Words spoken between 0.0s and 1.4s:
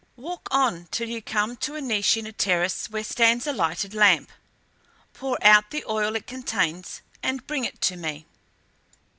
Walk on till you